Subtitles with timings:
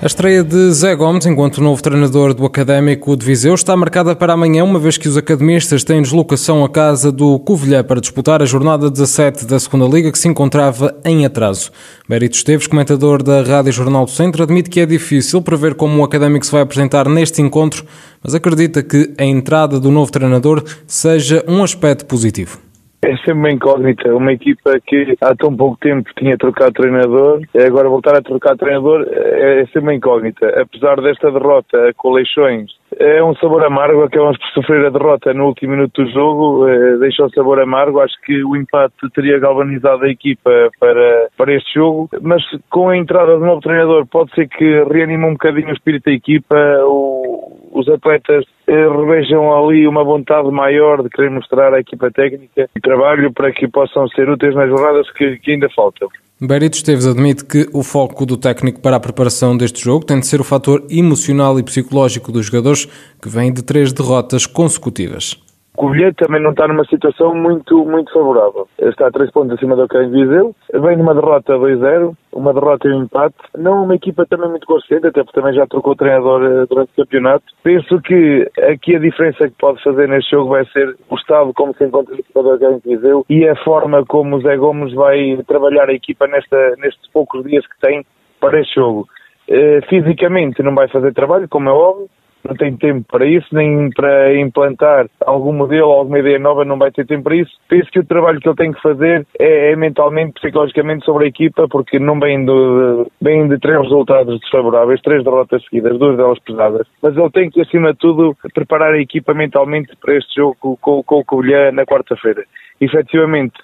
[0.00, 4.32] A estreia de Zé Gomes, enquanto novo treinador do Académico de Viseu, está marcada para
[4.32, 8.46] amanhã, uma vez que os academistas têm deslocação à casa do Covilhã para disputar a
[8.46, 11.72] jornada 17 da Segunda Liga, que se encontrava em atraso.
[12.08, 16.04] Berito Esteves, comentador da Rádio Jornal do Centro, admite que é difícil prever como o
[16.04, 17.84] Académico se vai apresentar neste encontro,
[18.22, 22.67] mas acredita que a entrada do novo treinador seja um aspecto positivo.
[23.00, 24.14] É sempre uma incógnita.
[24.14, 29.06] Uma equipa que há tão pouco tempo tinha trocado treinador, agora voltar a trocar treinador
[29.08, 30.48] é, é sempre uma incógnita.
[30.60, 34.02] Apesar desta derrota com Leixões, é um sabor amargo.
[34.02, 38.00] Acabamos por sofrer a derrota no último minuto do jogo, é, deixou sabor amargo.
[38.00, 42.96] Acho que o empate teria galvanizado a equipa para, para este jogo, mas com a
[42.96, 46.56] entrada de novo treinador, pode ser que reanime um bocadinho o espírito da equipa.
[46.84, 47.47] O,
[47.88, 52.80] os atletas eh, revejam ali uma vontade maior de querer mostrar à equipa técnica e
[52.80, 56.08] trabalho para que possam ser úteis nas jornadas que, que ainda faltam.
[56.40, 60.26] Berito Esteves admite que o foco do técnico para a preparação deste jogo tem de
[60.26, 62.86] ser o fator emocional e psicológico dos jogadores,
[63.20, 65.47] que vêm de três derrotas consecutivas.
[65.78, 68.66] Covilhã também não está numa situação muito, muito favorável.
[68.80, 72.92] Está a três pontos acima do Cães Viseu, vem numa derrota 2-0, uma derrota e
[72.92, 73.36] um empate.
[73.56, 76.90] Não uma equipa também muito consciente, até porque também já trocou o treinador eh, durante
[76.90, 77.44] o campeonato.
[77.62, 81.72] Penso que aqui a diferença que pode fazer neste jogo vai ser o estado como
[81.72, 85.40] se encontra a equipa do Cães Viseu e a forma como o Zé Gomes vai
[85.46, 88.04] trabalhar a equipa nesta, nestes poucos dias que tem
[88.40, 89.06] para este jogo.
[89.48, 92.10] Uh, fisicamente não vai fazer trabalho, como é óbvio,
[92.44, 96.90] não tem tempo para isso, nem para implantar algum modelo, alguma ideia nova, não vai
[96.90, 97.52] ter tempo para isso.
[97.68, 101.28] Penso que o trabalho que ele tem que fazer é, é mentalmente, psicologicamente sobre a
[101.28, 106.38] equipa, porque não vem de, vem de três resultados desfavoráveis, três derrotas seguidas, duas delas
[106.40, 106.86] pesadas.
[107.02, 111.02] Mas ele tem que, acima de tudo, preparar a equipa mentalmente para este jogo com,
[111.02, 112.44] com o Covilhã na quarta-feira.
[112.80, 113.54] Efetivamente,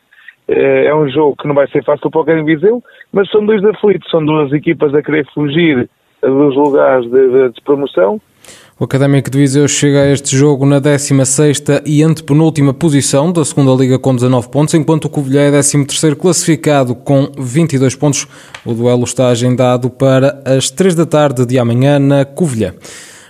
[0.48, 2.82] eh, é um jogo que não vai ser fácil para o Grêmio Viseu,
[3.12, 5.88] mas são dois aflitos, são duas equipas a querer fugir
[6.22, 8.20] dos lugares de, de, de promoção
[8.78, 13.72] o Académico de Viseu chega a este jogo na 16ª e antepenúltima posição da segunda
[13.72, 18.26] Liga com 19 pontos, enquanto o Covilhã é 13º classificado com 22 pontos.
[18.64, 22.74] O duelo está agendado para as 3 da tarde de amanhã na Covilhã.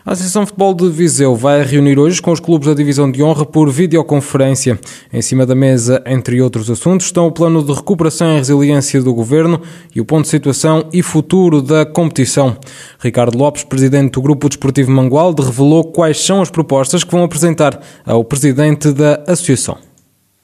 [0.07, 3.47] A Associação Futebol de Viseu vai reunir hoje com os clubes da Divisão de Honra
[3.47, 4.79] por videoconferência.
[5.11, 9.15] Em cima da mesa, entre outros assuntos, estão o plano de recuperação e resiliência do
[9.15, 9.63] governo
[9.95, 12.55] e o ponto de situação e futuro da competição.
[13.01, 17.81] Ricardo Lopes, presidente do Grupo Desportivo Mangualde, revelou quais são as propostas que vão apresentar
[18.05, 19.94] ao presidente da associação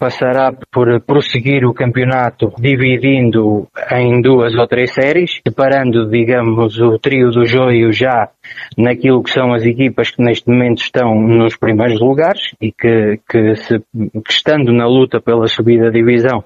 [0.01, 7.31] passará por prosseguir o campeonato dividindo em duas ou três séries, separando, digamos, o trio
[7.31, 8.31] do joio já
[8.79, 13.55] naquilo que são as equipas que neste momento estão nos primeiros lugares e que, que,
[13.57, 16.43] se, que estando na luta pela subida de divisão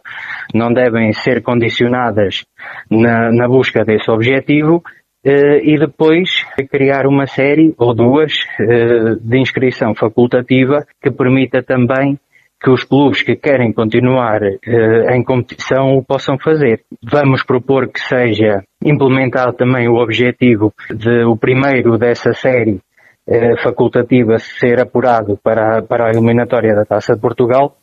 [0.53, 2.45] não devem ser condicionadas
[2.91, 4.83] na, na busca desse objetivo
[5.27, 12.19] Uh, e depois criar uma série ou duas uh, de inscrição facultativa que permita também
[12.65, 16.81] que os clubes que querem continuar uh, em competição o possam fazer.
[17.03, 22.81] Vamos propor que seja implementado também o objetivo de o primeiro dessa série
[23.29, 27.77] uh, facultativa ser apurado para, para a eliminatória da Taça de Portugal.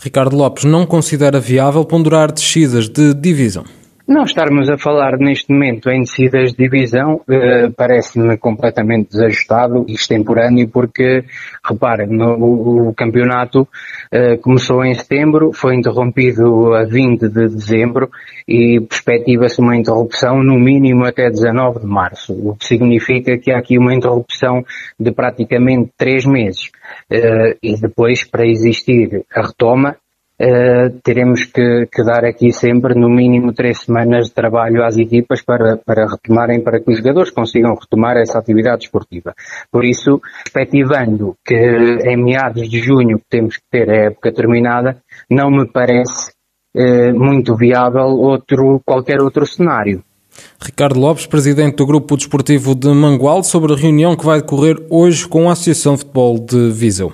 [0.00, 3.64] Ricardo Lopes não considera viável ponderar descidas de divisão.
[4.08, 9.92] Não estarmos a falar neste momento em descidas de divisão uh, parece-me completamente desajustado e
[9.92, 11.24] extemporâneo porque,
[11.62, 13.68] reparem, no, o campeonato
[14.10, 18.08] uh, começou em setembro, foi interrompido a 20 de dezembro
[18.48, 23.58] e perspectiva-se uma interrupção no mínimo até 19 de março, o que significa que há
[23.58, 24.64] aqui uma interrupção
[24.98, 26.70] de praticamente três meses.
[27.12, 29.96] Uh, e depois, para existir a retoma,
[30.40, 35.42] Uh, teremos que, que, dar aqui sempre no mínimo três semanas de trabalho às equipas
[35.42, 39.34] para, para retomarem, para que os jogadores consigam retomar essa atividade esportiva.
[39.68, 44.98] Por isso, perspectivando que em meados de junho temos que ter a época terminada,
[45.28, 46.30] não me parece
[46.76, 50.04] uh, muito viável outro, qualquer outro cenário.
[50.60, 55.26] Ricardo Lopes, presidente do Grupo Desportivo de Mangualde, sobre a reunião que vai decorrer hoje
[55.26, 57.12] com a Associação de Futebol de Viseu.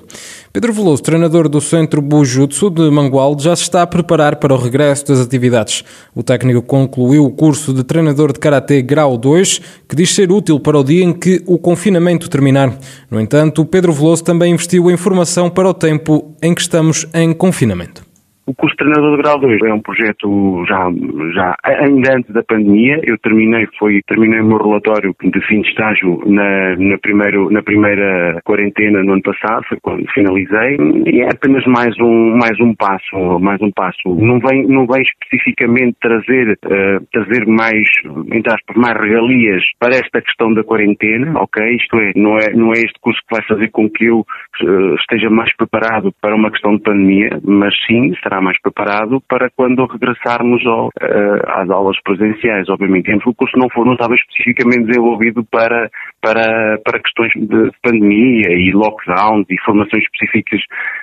[0.54, 4.56] Pedro Veloso, treinador do Centro Bujutsu de Mangualde, já se está a preparar para o
[4.56, 5.82] regresso das atividades.
[6.14, 10.60] O técnico concluiu o curso de treinador de Karatê Grau 2, que diz ser útil
[10.60, 12.78] para o dia em que o confinamento terminar.
[13.10, 17.32] No entanto, Pedro Veloso também investiu em formação para o tempo em que estamos em
[17.32, 18.03] confinamento.
[18.46, 20.90] O curso de treinador de grau 2 é um projeto já,
[21.34, 23.00] já ainda antes da pandemia.
[23.02, 27.62] Eu terminei, foi, terminei o meu relatório de fim de estágio na, na, primeiro, na
[27.62, 30.76] primeira quarentena no ano passado, foi quando finalizei,
[31.06, 34.14] e é apenas mais um, mais um passo, mais um passo.
[34.14, 37.88] Não vem, não vem especificamente trazer, uh, trazer mais,
[38.30, 41.76] entre aspas, mais regalias para esta questão da quarentena, ok?
[41.76, 44.94] Isto é, não é, não é este curso que vai fazer com que eu uh,
[44.96, 49.86] esteja mais preparado para uma questão de pandemia, mas sim estará mais preparado para quando
[49.86, 53.10] regressarmos ao, uh, às aulas presenciais, obviamente.
[53.26, 55.90] O curso não, for, não estava especificamente desenvolvido para,
[56.20, 60.60] para, para questões de pandemia e lockdowns e formações específicas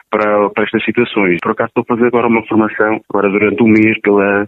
[0.09, 1.37] para, para estas situações.
[1.41, 4.47] Por acaso estou a fazer agora uma formação, agora durante um mês, pela,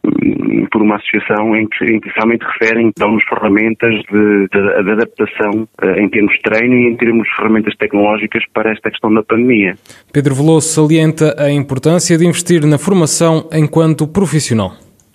[0.71, 5.67] por uma associação em que, em que realmente referem, dão-nos ferramentas de, de, de adaptação
[5.81, 9.23] uh, em termos de treino e em termos de ferramentas tecnológicas para esta questão da
[9.23, 9.75] pandemia.
[10.13, 14.73] Pedro Veloso salienta a importância de investir na formação enquanto profissional.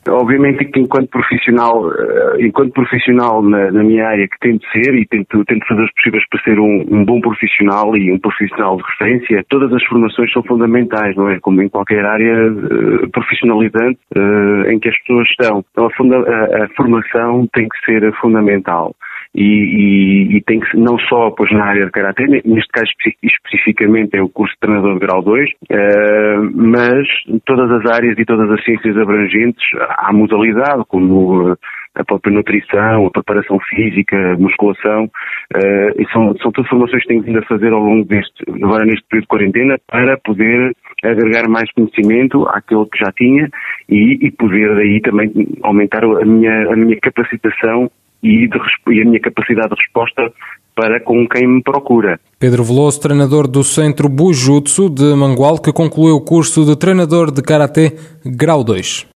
[0.09, 5.07] Obviamente que enquanto profissional, eh, enquanto profissional na, na, minha área que tento ser e
[5.07, 8.83] tento, tento fazer os possíveis para ser um, um, bom profissional e um profissional de
[8.83, 11.39] referência, todas as formações são fundamentais, não é?
[11.39, 15.65] Como em qualquer área uh, profissionalizante uh, em que as pessoas estão.
[15.71, 18.97] Então a, funda, a, a formação tem que ser fundamental
[19.39, 22.91] e, e, e, tem que não só pois, na área de Karatê, neste caso
[23.23, 27.07] especificamente é o curso de treinador de grau 2, uh, eh, mas
[27.45, 31.57] todas as áreas e todas as ciências abrangentes há modalidade, como
[31.95, 37.23] a própria nutrição, a preparação física, musculação, uh, e são, são todas formações que tenho
[37.23, 40.73] vindo a fazer ao longo deste, agora neste período de quarentena, para poder
[41.05, 43.49] agregar mais conhecimento àquele que já tinha
[43.89, 45.31] e, e poder daí também
[45.63, 47.89] aumentar a minha, a minha capacitação
[48.23, 48.59] e, de,
[48.91, 50.33] e a minha capacidade de resposta
[50.75, 52.21] para com quem me procura.
[52.39, 57.43] Pedro Veloso, treinador do Centro Bujutsu de Mangual, que concluiu o curso de treinador de
[57.43, 59.07] Karatê Grau 2.